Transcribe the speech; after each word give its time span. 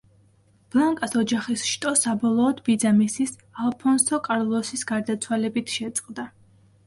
ბლანკას 0.75 1.11
ოჯახის 1.19 1.65
შტო 1.71 1.91
საბოლოოდ 1.99 2.63
ბიძამისის, 2.69 3.35
ალფონსო 3.65 4.21
კარლოსის 4.29 4.87
გარდაცვალებით 4.93 5.77
შეწყდა. 5.77 6.27